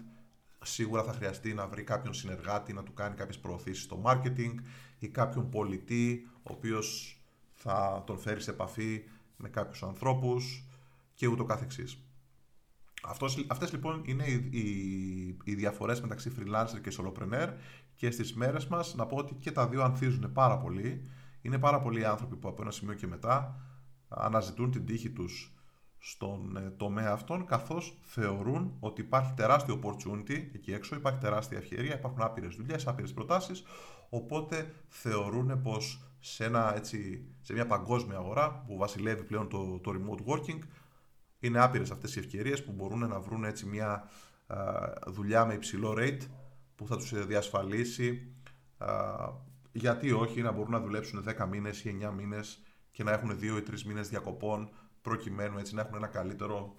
Σίγουρα 0.64 1.02
θα 1.02 1.12
χρειαστεί 1.12 1.54
να 1.54 1.66
βρει 1.66 1.82
κάποιον 1.82 2.14
συνεργάτη 2.14 2.72
να 2.72 2.82
του 2.82 2.92
κάνει 2.94 3.14
κάποιες 3.14 3.38
προωθήσεις 3.38 3.82
στο 3.82 4.02
marketing 4.04 4.54
ή 4.98 5.08
κάποιον 5.08 5.48
πολιτή 5.48 6.28
ο 6.36 6.52
οποίος 6.52 7.16
θα 7.62 8.02
τον 8.06 8.18
φέρεις 8.18 8.44
σε 8.44 8.50
επαφή 8.50 9.02
με 9.36 9.48
κάποιους 9.48 9.82
ανθρώπους 9.82 10.64
και 11.14 11.26
ούτω 11.26 11.44
καθεξής. 11.44 11.98
Αυτός, 13.02 13.46
αυτές 13.48 13.72
λοιπόν 13.72 14.02
είναι 14.04 14.24
οι, 14.24 14.48
οι, 14.50 15.36
οι 15.44 15.54
διαφορές 15.54 16.00
μεταξύ 16.00 16.32
freelancer 16.38 16.80
και 16.82 16.96
solopreneur 16.98 17.52
και 17.94 18.10
στις 18.10 18.34
μέρες 18.34 18.66
μας 18.66 18.94
να 18.94 19.06
πω 19.06 19.16
ότι 19.16 19.34
και 19.34 19.52
τα 19.52 19.68
δύο 19.68 19.82
ανθίζουν 19.82 20.32
πάρα 20.32 20.58
πολύ. 20.58 21.10
Είναι 21.42 21.58
πάρα 21.58 21.80
πολλοί 21.80 22.04
άνθρωποι 22.04 22.36
που 22.36 22.48
από 22.48 22.62
ένα 22.62 22.70
σημείο 22.70 22.94
και 22.94 23.06
μετά 23.06 23.60
αναζητούν 24.08 24.70
την 24.70 24.86
τύχη 24.86 25.10
τους 25.10 25.56
στον 25.98 26.56
ε, 26.56 26.60
τομέα 26.76 27.12
αυτόν 27.12 27.46
καθώς 27.46 27.98
θεωρούν 28.02 28.76
ότι 28.80 29.00
υπάρχει 29.00 29.32
τεράστιο 29.36 29.80
opportunity 29.82 30.48
εκεί 30.54 30.72
έξω, 30.72 30.96
υπάρχει 30.96 31.18
τεράστια 31.18 31.58
ευκαιρία, 31.58 31.94
υπάρχουν 31.94 32.22
άπειρες 32.22 32.54
δουλειές, 32.54 32.86
άπειρες 32.86 33.12
προτάσεις 33.12 33.62
οπότε 34.08 34.74
θεωρούν 34.88 35.62
πως 35.62 36.11
σε, 36.24 36.44
ένα, 36.44 36.76
έτσι, 36.76 37.24
σε 37.40 37.52
μια 37.52 37.66
παγκόσμια 37.66 38.16
αγορά 38.16 38.62
που 38.66 38.76
βασιλεύει 38.76 39.22
πλέον 39.24 39.48
το, 39.48 39.78
το 39.78 39.92
remote 39.94 40.32
working. 40.32 40.58
Είναι 41.40 41.60
άπειρες 41.60 41.90
αυτές 41.90 42.16
οι 42.16 42.18
ευκαιρίες 42.18 42.64
που 42.64 42.72
μπορούν 42.72 43.08
να 43.08 43.20
βρουν 43.20 43.44
έτσι 43.44 43.66
μια 43.66 44.08
δουλειά 45.06 45.46
με 45.46 45.54
υψηλό 45.54 45.94
rate 45.98 46.20
που 46.74 46.86
θα 46.86 46.96
τους 46.96 47.26
διασφαλίσει 47.26 48.34
γιατί 49.72 50.12
όχι 50.12 50.42
να 50.42 50.52
μπορούν 50.52 50.70
να 50.70 50.80
δουλέψουν 50.80 51.24
10 51.38 51.46
μήνες 51.48 51.84
ή 51.84 51.98
9 52.02 52.12
μήνες 52.16 52.62
και 52.90 53.02
να 53.02 53.12
έχουν 53.12 53.30
2 53.30 53.42
ή 53.42 53.62
3 53.70 53.82
μήνες 53.82 54.08
διακοπών 54.08 54.70
προκειμένου 55.02 55.58
έτσι 55.58 55.74
να 55.74 55.80
έχουν 55.80 55.94
ένα 55.96 56.06
καλύτερο 56.06 56.76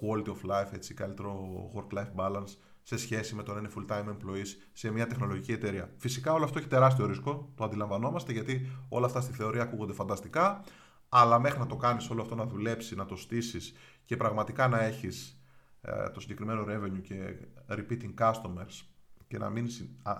quality 0.00 0.28
of 0.28 0.50
life, 0.50 0.72
έτσι, 0.72 0.94
καλύτερο 0.94 1.48
work-life 1.74 2.14
balance 2.16 2.56
σε 2.90 2.96
σχέση 2.96 3.34
με 3.34 3.42
το 3.42 3.52
να 3.52 3.58
είναι 3.58 3.70
full-time 3.76 4.08
employees 4.08 4.46
σε 4.72 4.90
μια 4.90 5.06
τεχνολογική 5.06 5.52
εταιρεία. 5.52 5.90
Φυσικά 5.96 6.32
όλο 6.32 6.44
αυτό 6.44 6.58
έχει 6.58 6.68
τεράστιο 6.68 7.06
ρίσκο, 7.06 7.52
το 7.54 7.64
αντιλαμβανόμαστε 7.64 8.32
γιατί 8.32 8.70
όλα 8.88 9.06
αυτά 9.06 9.20
στη 9.20 9.32
θεωρία 9.32 9.62
ακούγονται 9.62 9.92
φανταστικά, 9.92 10.64
αλλά 11.08 11.38
μέχρι 11.38 11.58
να 11.58 11.66
το 11.66 11.76
κάνεις 11.76 12.10
όλο 12.10 12.22
αυτό 12.22 12.34
να 12.34 12.46
δουλέψεις, 12.46 12.96
να 12.96 13.06
το 13.06 13.16
στήσεις 13.16 13.74
και 14.04 14.16
πραγματικά 14.16 14.68
να 14.68 14.82
έχεις 14.82 15.40
ε, 15.80 16.08
το 16.10 16.20
συγκεκριμένο 16.20 16.64
revenue 16.68 17.00
και 17.02 17.36
repeating 17.68 18.14
customers 18.18 18.84
και 19.28 19.38
να 19.38 19.50
μην 19.50 19.68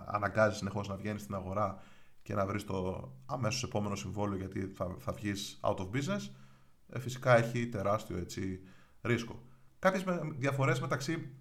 αναγκάζεις 0.06 0.58
συνεχώς 0.58 0.88
να 0.88 0.96
βγαίνεις 0.96 1.22
στην 1.22 1.34
αγορά 1.34 1.82
και 2.22 2.34
να 2.34 2.46
βρεις 2.46 2.64
το 2.64 3.12
αμέσως 3.26 3.62
επόμενο 3.62 3.94
συμβόλαιο 3.94 4.36
γιατί 4.36 4.72
θα, 4.74 4.94
θα 4.98 5.12
βγεις 5.12 5.60
out 5.62 5.76
of 5.76 5.88
business, 5.92 6.30
ε, 6.88 6.98
φυσικά 6.98 7.36
έχει 7.36 7.68
τεράστιο 7.68 8.16
έτσι, 8.16 8.60
ρίσκο. 9.00 9.42
Κάποιες 9.78 10.04
διαφορές 10.38 10.80
μεταξύ 10.80 11.34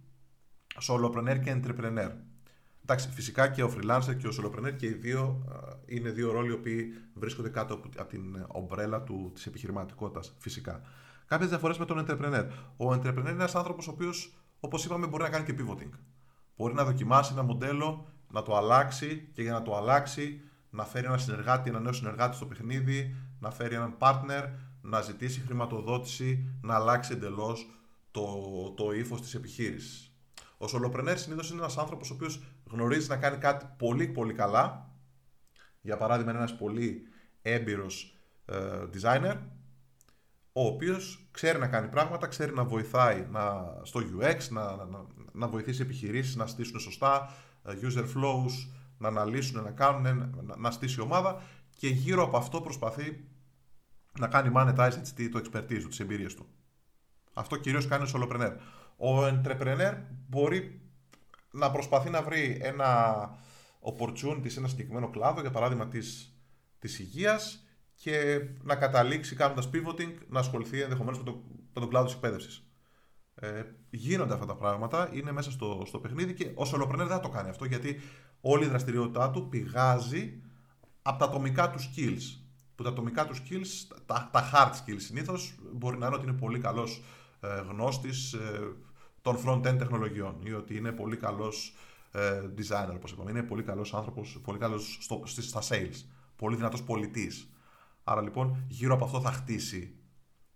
solopreneur 0.82 1.40
και 1.44 1.62
entrepreneur. 1.62 2.12
Εντάξει, 2.82 3.10
φυσικά 3.10 3.48
και 3.48 3.64
ο 3.64 3.74
freelancer 3.76 4.16
και 4.18 4.28
ο 4.28 4.32
solopreneur 4.40 4.76
και 4.78 4.86
οι 4.86 4.94
δύο 4.94 5.44
είναι 5.86 6.10
δύο 6.10 6.32
ρόλοι 6.32 6.50
οι 6.50 6.54
οποίοι 6.54 6.94
βρίσκονται 7.14 7.50
κάτω 7.50 7.74
από 7.74 8.10
την 8.10 8.46
ομπρέλα 8.48 9.02
του, 9.02 9.32
της 9.34 9.46
επιχειρηματικότητας, 9.46 10.36
φυσικά. 10.38 10.82
Κάποιες 11.26 11.50
διαφορές 11.50 11.78
με 11.78 11.86
τον 11.86 12.06
entrepreneur. 12.06 12.48
Ο 12.78 12.92
entrepreneur 12.92 13.18
είναι 13.18 13.30
ένας 13.30 13.56
άνθρωπος 13.56 13.88
ο 13.88 13.92
οποίος, 13.92 14.34
όπως 14.60 14.86
είπαμε, 14.86 15.08
μπορεί 15.08 15.24
να 15.24 15.30
κάνει 15.30 15.46
και 15.46 15.56
pivoting. 15.58 15.90
Μπορεί 16.58 16.74
να 16.74 16.84
δοκιμάσει 16.84 17.34
ένα 17.34 17.44
μοντέλο, 17.44 18.08
να 18.32 18.42
το 18.42 18.58
αλλάξει 18.58 19.30
και 19.34 19.42
για 19.42 19.52
να 19.52 19.62
το 19.62 19.76
αλλάξει 19.76 20.42
να 20.70 20.86
φέρει 20.86 21.06
ένα 21.06 21.18
συνεργάτη, 21.18 21.70
ένα 21.70 21.80
νέο 21.80 21.94
συνεργάτη 21.94 22.36
στο 22.36 22.46
παιχνίδι, 22.46 23.16
να 23.40 23.52
φέρει 23.52 23.76
έναν 23.76 23.96
partner, 24.00 24.50
να 24.82 25.02
ζητήσει 25.02 25.40
χρηματοδότηση, 25.40 26.50
να 26.62 26.76
αλλάξει 26.76 27.14
εντελώς 27.14 27.70
το, 28.12 28.26
το 28.78 28.92
ύφος 28.92 29.22
της 29.22 29.36
επιχείρησης. 29.36 30.09
Ο 30.62 30.66
solopreneur 30.74 31.14
συνήθως 31.16 31.50
είναι 31.50 31.60
ένας 31.60 31.78
άνθρωπος 31.78 32.12
ο 32.12 32.14
οποίος 32.14 32.44
γνωρίζει 32.72 33.10
να 33.10 33.18
κάνει 33.18 33.38
κάτι 33.38 33.66
πολύ 33.78 34.08
πολύ 34.08 34.34
καλά. 34.34 34.90
Για 35.82 35.98
παράδειγμα, 35.98 36.32
είναι 36.32 36.40
ένας 36.40 36.58
πολύ 36.58 37.08
έμπειρος 37.42 38.18
ε, 38.46 38.84
designer, 38.94 39.38
ο 40.54 40.66
οποίος 40.66 41.28
ξέρει 41.32 41.60
να 41.60 41.68
κάνει 41.68 41.88
πράγματα, 41.88 42.28
ξέρει 42.28 42.54
να 42.54 42.64
βοηθάει 42.64 43.28
να, 43.32 43.74
στο 43.84 44.00
UX, 44.00 44.38
να, 44.50 44.76
να, 44.86 45.06
να 45.32 45.48
βοηθήσει 45.48 45.82
επιχειρήσεις 45.82 46.36
να 46.36 46.48
στήσουν 46.48 46.80
σωστά, 46.80 47.34
ε, 47.64 47.74
user 47.82 48.04
flows, 48.04 48.52
να 48.98 49.08
αναλύσουν, 49.08 49.64
να 49.64 49.72
κάνουν, 49.72 50.32
να, 50.46 50.58
να 50.58 50.72
στήσει 50.72 51.02
ομάδα 51.02 51.42
και 51.76 51.88
γύρω 51.88 52.24
από 52.24 52.38
αυτό 52.38 52.62
προσπαθεί 52.62 53.28
να 54.20 54.28
κάνει 54.28 54.52
monetize 54.56 55.30
το 55.32 55.42
expertise 55.44 55.82
του, 55.82 55.88
τις 55.88 56.00
εμπειρίες 56.00 56.36
του. 56.36 56.46
Αυτό 57.34 57.58
κυρίως 57.58 57.88
κάνει 57.88 58.04
ο 58.04 58.12
solopreneur. 58.14 58.54
Ο 59.02 59.26
entrepreneur 59.26 59.94
μπορεί 60.28 60.82
να 61.52 61.72
προσπαθεί 61.72 62.10
να 62.10 62.22
βρει 62.22 62.60
ένα 62.62 63.20
opportunity 63.82 64.46
σε 64.46 64.60
ένα 64.60 64.68
συγκεκριμένο 64.68 65.10
κλάδο, 65.10 65.42
για 65.42 65.52
παράδειγμα 65.52 65.88
της, 65.88 66.36
της 66.80 67.00
υγείας, 67.00 67.64
και 67.96 68.42
να 68.64 68.76
καταλήξει 68.76 69.36
κάνοντας 69.36 69.70
pivoting 69.74 70.14
να 70.28 70.40
ασχοληθεί 70.40 70.82
ενδεχομένως 70.82 71.18
με, 71.18 71.24
το, 71.24 71.44
με 71.74 71.82
τον 71.82 71.90
κλάδο 71.90 72.06
της 72.06 72.14
εκπαίδευσης. 72.14 72.64
Ε, 73.36 73.64
γίνονται 73.90 74.34
αυτά 74.34 74.46
τα 74.46 74.56
πράγματα, 74.56 75.10
είναι 75.14 75.32
μέσα 75.32 75.52
στο, 75.52 75.84
στο 75.86 76.00
παιχνίδι 76.00 76.34
και 76.34 76.46
ο 76.46 76.64
solopreneur 76.74 76.98
δεν 76.98 77.08
θα 77.08 77.20
το 77.20 77.30
κάνει 77.30 77.50
αυτό 77.50 77.66
γιατί 77.66 78.00
όλη 78.42 78.66
η 78.66 78.68
δραστηριότητά 78.68 79.32
του 79.32 79.50
πηγάζει 79.50 80.42
από 81.02 81.20
τα 81.20 81.26
ατομικά 81.26 81.70
του 81.70 81.80
skills. 81.80 82.40
Που 82.76 82.84
τα 82.84 82.90
ατομικά 82.90 83.26
του 83.26 83.36
skills, 83.36 83.98
τα, 84.06 84.30
τα 84.32 84.50
hard 84.54 84.72
skills 84.72 85.02
συνήθως 85.02 85.56
μπορεί 85.74 85.98
να 85.98 86.06
είναι 86.06 86.16
ότι 86.16 86.28
είναι 86.28 86.38
πολύ 86.38 86.60
καλός 86.60 87.04
ε, 87.40 87.62
γνώστης 87.70 88.34
ε, 88.34 88.74
των 89.22 89.38
front-end 89.46 89.76
τεχνολογιών 89.78 90.36
ή 90.44 90.54
ότι 90.54 90.78
είναι 90.78 90.92
πολύ 90.92 91.18
καλός 91.18 91.76
ε, 92.12 92.42
designer, 92.58 92.94
όπως 92.96 93.12
είπαμε. 93.12 93.32
Είναι 93.32 93.44
πολύ 93.44 93.64
καλός 93.64 93.94
άνθρωπος, 93.94 94.40
πολύ 94.44 94.58
καλός 94.58 94.98
στο, 95.02 95.24
στα 95.26 95.62
sales, 95.62 96.06
πολύ 96.36 96.56
δυνατός 96.56 96.84
πολιτής. 96.84 97.54
Άρα 98.04 98.22
λοιπόν 98.22 98.66
γύρω 98.68 98.94
από 98.94 99.06
αυτό 99.06 99.22
θα 99.22 99.32
χτίσει 99.32 99.96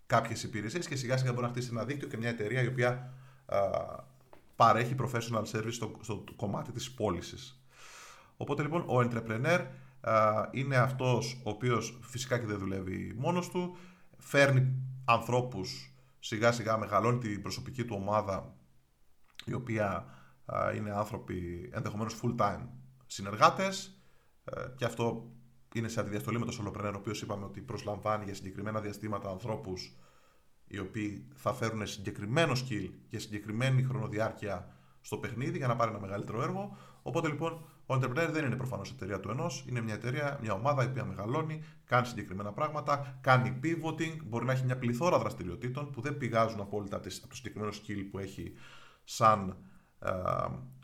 κάποιες 0.05 0.43
υπηρεσίες 0.43 0.88
και 0.88 0.96
σιγά 0.96 1.17
σιγά 1.17 1.32
μπορεί 1.32 1.43
να 1.43 1.51
χτίσει 1.51 1.70
ένα 1.72 1.86
δίκτυο 1.86 2.08
και 2.08 2.17
μια 2.17 2.29
εταιρεία 2.29 2.62
η 2.62 2.67
οποία 2.67 3.13
α, 3.46 3.60
παρέχει 4.55 4.96
professional 5.00 5.43
service 5.51 5.72
στο, 5.72 5.91
στο 6.01 6.24
κομμάτι 6.36 6.72
της 6.72 6.91
πώλησης. 6.91 7.63
Οπότε 8.38 8.62
λοιπόν 8.62 8.82
ο 8.82 9.00
entrepreneur 9.00 9.65
α, 10.01 10.48
είναι 10.51 10.77
αυτός 10.77 11.41
ο 11.43 11.50
οποίος 11.50 12.00
φυσικά 12.01 12.39
και 12.39 12.46
δεν 12.46 12.58
δουλεύει 12.58 13.13
μόνος 13.17 13.50
του, 13.50 13.77
φέρνει 14.17 14.74
ανθρώπους 15.05 15.92
σιγά 16.25 16.51
σιγά 16.51 16.77
μεγαλώνει 16.77 17.18
την 17.18 17.42
προσωπική 17.42 17.86
του 17.86 17.96
ομάδα 18.00 18.56
η 19.46 19.53
οποία 19.53 20.06
είναι 20.75 20.92
άνθρωποι 20.92 21.70
ενδεχομένως 21.74 22.20
full 22.22 22.36
time 22.36 22.68
συνεργάτες. 23.06 23.98
Ε, 24.44 24.65
και 24.75 24.86
αυτό 24.86 25.32
είναι 25.74 25.88
σε 25.88 26.00
αντιδιαστολή 26.00 26.39
με 26.39 26.46
το 26.46 26.53
Solopreneur 26.60 26.92
ο 26.94 26.98
οποίος 26.98 27.22
είπαμε 27.22 27.46
ότι 27.46 27.62
προσλαμβάνει 27.62 28.25
για 28.25 28.36
συγκεκριμένα 28.36 28.82
διαστήματα 28.82 29.30
ανθρώπους 29.30 29.98
οι 30.68 30.80
οποίοι 30.80 31.27
θα 31.36 31.53
φέρουν 31.53 31.88
συγκεκριμένο 31.88 32.53
skill 32.53 32.89
και 33.08 33.20
συγκεκριμένη 33.20 33.84
χρονοδιάρκεια 33.84 34.75
στο 35.03 35.17
παιχνίδι 35.17 35.57
για 35.57 35.67
να 35.67 35.75
πάρει 35.75 35.91
ένα 35.91 36.00
μεγαλύτερο 36.00 36.41
έργο. 36.41 36.77
Οπότε 37.01 37.27
λοιπόν 37.27 37.51
ο 37.86 37.95
entrepreneur 37.95 38.29
δεν 38.31 38.45
είναι 38.45 38.55
προφανώς 38.55 38.91
εταιρεία 38.91 39.19
του 39.19 39.29
ενός, 39.29 39.65
είναι 39.69 39.81
μια 39.81 39.93
εταιρεία, 39.93 40.39
μια 40.41 40.53
ομάδα 40.53 40.83
η 40.83 40.86
οποία 40.86 41.05
μεγαλώνει, 41.05 41.63
κάνει 41.86 42.05
συγκεκριμένα 42.05 42.51
πράγματα, 42.51 43.17
κάνει 43.22 43.60
pivoting, 43.63 44.17
μπορεί 44.24 44.45
να 44.45 44.51
έχει 44.51 44.65
μια 44.65 44.77
πληθώρα 44.77 45.17
δραστηριοτήτων 45.17 45.91
που 45.91 46.01
δεν 46.01 46.17
πηγάζουν 46.17 46.60
απόλυτα 46.60 46.95
από 46.95 47.27
το 47.27 47.36
συγκεκριμένο 47.36 47.72
skill 47.72 48.07
που 48.12 48.19
έχει 48.19 48.53
σαν 49.03 49.57
ε, 50.00 50.12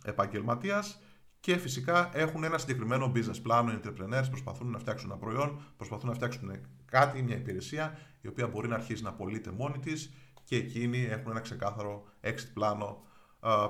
επαγγελματίας 0.04 1.02
και 1.40 1.58
φυσικά 1.58 2.10
έχουν 2.14 2.44
ένα 2.44 2.58
συγκεκριμένο 2.58 3.12
business 3.16 3.48
plan. 3.48 3.66
Οι 3.74 3.80
entrepreneurs 3.84 4.28
προσπαθούν 4.30 4.72
να 4.72 4.78
φτιάξουν 4.78 5.10
ένα 5.12 5.20
προϊόν, 5.20 5.62
προσπαθούν 5.78 6.10
να 6.10 6.16
φτιάξουν 6.16 6.52
κάτι, 6.86 7.22
μια 7.22 7.36
υπηρεσία 7.36 7.98
η 8.22 8.28
οποία 8.28 8.48
μπορεί 8.48 8.68
να 8.68 8.76
αρχίσει 8.76 9.04
να 9.04 9.14
πωλείται 9.14 9.52
μόνη 9.52 9.80
της 9.80 10.14
και 10.44 10.56
εκείνοι 10.56 11.04
έχουν 11.04 11.32
ένα 11.32 11.40
ξεκάθαρο 11.40 12.04
exit 12.22 12.50
πλάνο 12.54 13.04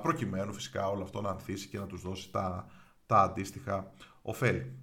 προκειμένου 0.02 0.52
φυσικά 0.52 0.88
όλο 0.88 1.02
αυτό 1.02 1.20
να 1.20 1.28
ανθίσει 1.28 1.68
και 1.68 1.78
να 1.78 1.86
τους 1.86 2.02
δώσει 2.02 2.30
τα, 2.30 2.66
τα 3.06 3.22
αντίστοιχα 3.22 3.92
ωφέλη. 4.22 4.78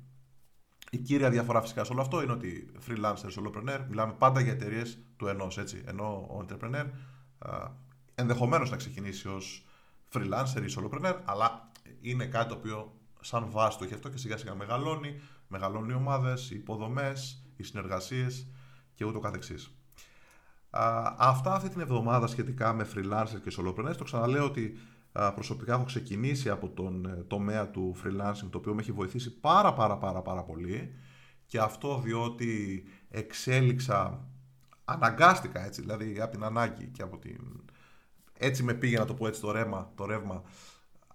Η 0.91 0.97
κύρια 0.97 1.29
διαφορά 1.29 1.61
φυσικά 1.61 1.83
σε 1.83 1.91
όλο 1.91 2.01
αυτό 2.01 2.21
είναι 2.21 2.31
ότι 2.31 2.71
freelancer, 2.87 3.29
solopreneur, 3.37 3.85
μιλάμε 3.89 4.13
πάντα 4.17 4.39
για 4.39 4.51
εταιρείες 4.51 4.97
του 5.17 5.27
ενός. 5.27 5.57
Ενώ 5.85 6.05
ο 6.05 6.45
entrepreneur 6.47 6.85
ενδεχομένως 8.15 8.69
να 8.69 8.77
ξεκινήσει 8.77 9.27
ως 9.27 9.65
freelancer 10.13 10.69
ή 10.69 10.73
solopreneur, 10.77 11.15
αλλά 11.25 11.71
είναι 12.01 12.25
κάτι 12.25 12.49
το 12.49 12.55
οποίο 12.55 12.95
σαν 13.21 13.49
βάση 13.49 13.77
το 13.77 13.83
έχει 13.83 13.93
αυτό 13.93 14.09
και 14.09 14.17
σιγά 14.17 14.37
σιγά 14.37 14.55
μεγαλώνει, 14.55 15.21
μεγαλώνουν 15.47 15.89
οι 15.89 15.93
ομάδες, 15.93 16.51
οι 16.51 16.55
υποδομές, 16.55 17.43
οι 17.55 17.63
συνεργασίες 17.63 18.47
και 18.93 19.05
ούτω 19.05 19.19
καθεξής. 19.19 19.76
Αυτά 21.17 21.53
αυτή 21.53 21.69
την 21.69 21.81
εβδομάδα 21.81 22.27
σχετικά 22.27 22.73
με 22.73 22.87
freelancer 22.95 23.41
και 23.43 23.55
solopreneur. 23.57 23.95
Το 23.97 24.03
ξαναλέω 24.03 24.45
ότι 24.45 24.77
προσωπικά 25.35 25.73
έχω 25.73 25.83
ξεκινήσει 25.83 26.49
από 26.49 26.69
τον 26.69 27.05
ε, 27.05 27.23
τομέα 27.27 27.69
του 27.69 27.95
freelancing 28.03 28.47
το 28.49 28.57
οποίο 28.57 28.73
με 28.73 28.81
έχει 28.81 28.91
βοηθήσει 28.91 29.39
πάρα 29.39 29.73
πάρα 29.73 29.97
πάρα 29.97 30.21
πάρα 30.21 30.43
πολύ 30.43 30.93
και 31.45 31.59
αυτό 31.59 32.01
διότι 32.03 32.83
εξέλιξα 33.09 34.27
αναγκάστηκα 34.85 35.65
έτσι 35.65 35.81
δηλαδή 35.81 36.21
από 36.21 36.31
την 36.31 36.43
ανάγκη 36.43 36.85
και 36.85 37.01
από 37.01 37.17
την 37.17 37.39
έτσι 38.37 38.63
με 38.63 38.73
πήγε 38.73 38.97
να 38.97 39.05
το 39.05 39.13
πω 39.13 39.27
έτσι 39.27 39.41
το 39.41 39.51
ρεύμα, 39.51 39.91
το 39.95 40.05
ρεύμα 40.05 40.43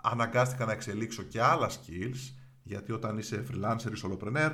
αναγκάστηκα 0.02 0.64
να 0.64 0.72
εξελίξω 0.72 1.22
και 1.22 1.42
άλλα 1.42 1.70
skills 1.70 2.34
γιατί 2.62 2.92
όταν 2.92 3.18
είσαι 3.18 3.44
freelancer 3.50 3.92
ή 3.96 4.00
solopreneur 4.02 4.52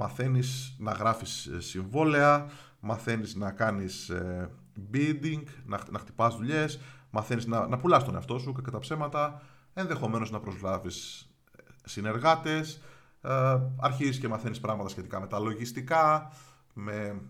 μαθαίνεις 0.00 0.76
να 0.78 0.92
γράφεις 0.92 1.46
ε, 1.46 1.60
συμβόλαια, 1.60 2.50
μαθαίνεις 2.80 3.34
να 3.34 3.50
κάνεις 3.50 4.08
ε, 4.08 4.50
bidding, 4.92 5.42
να, 5.64 5.80
να 5.90 5.98
χτυπάς 5.98 6.36
δουλειές, 6.36 6.80
μαθαίνεις 7.10 7.46
να, 7.46 7.66
να 7.66 7.78
πουλάς 7.78 8.04
τον 8.04 8.14
εαυτό 8.14 8.38
σου 8.38 8.52
και 8.52 8.60
κατά 8.62 8.78
ψέματα, 8.78 9.42
ενδεχομένως 9.74 10.30
να 10.30 10.40
προσλάβεις 10.40 11.28
ε, 11.56 11.62
συνεργάτες, 11.84 12.80
ε, 13.20 13.58
αρχίζεις 13.80 14.18
και 14.18 14.28
μαθαίνεις 14.28 14.60
πράγματα 14.60 14.88
σχετικά 14.88 15.20
με 15.20 15.26
τα 15.26 15.38
λογιστικά, 15.38 16.32
με 16.72 17.20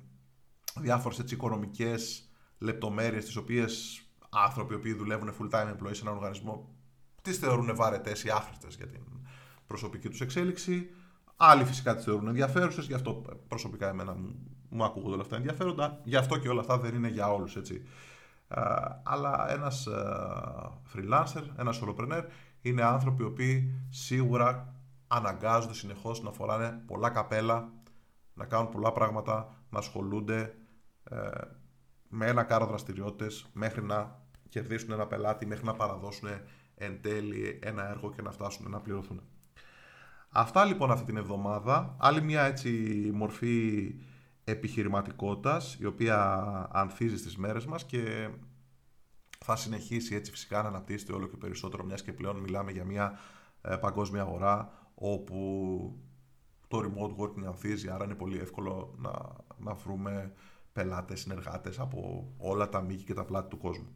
διάφορες 0.81 1.19
έτσι 1.19 1.35
οικονομικές 1.35 2.29
λεπτομέρειες 2.59 3.25
τις 3.25 3.37
οποίες 3.37 4.03
άνθρωποι 4.31 4.73
οι 4.73 4.77
οποίοι 4.77 4.93
δουλεύουν 4.93 5.35
full 5.41 5.51
time 5.51 5.75
employees 5.75 5.95
σε 5.95 6.03
έναν 6.03 6.15
οργανισμό 6.17 6.75
τις 7.23 7.39
θεωρούν 7.39 7.75
βαρετές 7.75 8.25
ή 8.25 8.31
άχρηστες 8.31 8.75
για 8.75 8.87
την 8.87 9.03
προσωπική 9.67 10.09
τους 10.09 10.21
εξέλιξη. 10.21 10.91
Άλλοι 11.43 11.65
φυσικά 11.65 11.95
τις 11.95 12.05
θεωρούν 12.05 12.29
ενδιαφέρουσες, 12.29 12.87
γι' 12.87 12.95
αυτό 12.95 13.23
προσωπικά 13.49 13.89
εμένα 13.89 14.17
μου 14.69 14.85
ακούγονται 14.85 15.13
όλα 15.13 15.23
αυτά 15.23 15.37
ενδιαφέροντα. 15.37 16.01
Γι' 16.05 16.17
αυτό 16.17 16.39
και 16.39 16.49
όλα 16.49 16.61
αυτά 16.61 16.79
δεν 16.79 16.95
είναι 16.95 17.09
για 17.09 17.33
όλους, 17.33 17.57
έτσι. 17.57 17.83
αλλά 19.03 19.51
ένας 19.51 19.89
freelancer, 20.95 21.43
ένας 21.57 21.81
solopreneur 21.83 22.23
είναι 22.61 22.83
άνθρωποι 22.83 23.23
οι 23.23 23.27
οποίοι 23.27 23.75
σίγουρα 23.89 24.75
αναγκάζονται 25.09 25.75
συνεχώς 25.75 26.23
να 26.23 26.33
φοράνε 26.33 26.83
πολλά 26.87 27.11
καπέλα, 27.11 27.73
να 28.35 28.45
κάνουν 28.45 28.69
πολλά 28.69 28.93
πράγματα, 28.93 29.55
να 29.71 29.79
ασχολούνται 29.79 30.55
ε, 31.05 31.31
με 32.09 32.27
ένα 32.27 32.43
κάρο 32.43 32.67
δραστηριότητες 32.67 33.47
μέχρι 33.53 33.83
να 33.83 34.19
κερδίσουν 34.49 34.93
ένα 34.93 35.07
πελάτη, 35.07 35.47
μέχρι 35.47 35.65
να 35.65 35.75
παραδώσουν 35.75 36.29
εν 36.75 37.01
τέλει 37.03 37.59
ένα 37.63 37.89
έργο 37.89 38.11
και 38.11 38.23
να 38.23 38.31
φτάσουν 38.31 38.71
να 38.71 38.81
πληρωθούν. 38.81 39.23
Αυτά 40.33 40.65
λοιπόν 40.65 40.91
αυτή 40.91 41.05
την 41.05 41.17
εβδομάδα. 41.17 41.97
Άλλη 41.99 42.23
μια 42.23 42.43
έτσι 42.43 42.71
μορφή 43.15 43.95
επιχειρηματικότητας 44.45 45.77
η 45.81 45.85
οποία 45.85 46.29
ανθίζει 46.73 47.17
στις 47.17 47.37
μέρες 47.37 47.67
μας 47.67 47.85
και 47.85 48.29
θα 49.39 49.57
συνεχίσει 49.57 50.15
έτσι 50.15 50.31
φυσικά 50.31 50.63
να 50.63 50.69
αναπτύσσεται 50.69 51.13
όλο 51.13 51.27
και 51.27 51.37
περισσότερο 51.37 51.85
μιας 51.85 52.03
και 52.03 52.13
πλέον 52.13 52.37
μιλάμε 52.37 52.71
για 52.71 52.85
μια 52.85 53.19
ε, 53.63 53.77
παγκόσμια 53.77 54.23
αγορά 54.23 54.73
όπου 54.95 55.39
το 56.69 56.79
remote 56.79 57.23
working 57.23 57.45
ανθίζει 57.47 57.89
άρα 57.89 58.05
είναι 58.05 58.15
πολύ 58.15 58.39
εύκολο 58.39 58.95
να, 58.99 59.11
να 59.59 59.75
βρούμε 59.75 60.33
πελάτες, 60.73 61.21
συνεργάτες 61.21 61.79
από 61.79 62.29
όλα 62.39 62.69
τα 62.69 62.81
μήκη 62.81 63.05
και 63.05 63.15
τα 63.15 63.25
πλάτη 63.25 63.49
του 63.49 63.59
κόσμου. 63.59 63.89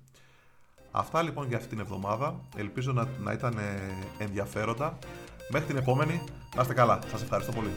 Αυτά 0.91 1.23
λοιπόν 1.23 1.49
για 1.49 1.57
αυτή 1.57 1.69
την 1.69 1.79
εβδομάδα. 1.79 2.41
Ελπίζω 2.57 2.93
να, 2.93 3.09
να 3.21 3.33
ήταν 3.33 3.59
ενδιαφέροντα. 4.19 4.99
Μέχρι 5.49 5.67
την 5.67 5.77
επόμενη, 5.77 6.23
να 6.57 6.63
είστε 6.63 6.75
καλά. 6.75 6.99
Σας 7.11 7.23
ευχαριστώ 7.23 7.53
πολύ. 7.53 7.71